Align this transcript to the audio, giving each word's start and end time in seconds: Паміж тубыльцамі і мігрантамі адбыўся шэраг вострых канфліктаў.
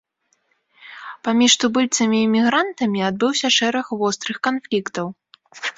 Паміж 1.27 1.51
тубыльцамі 1.65 2.17
і 2.23 2.31
мігрантамі 2.35 3.05
адбыўся 3.11 3.47
шэраг 3.61 3.85
вострых 4.03 4.37
канфліктаў. 4.51 5.07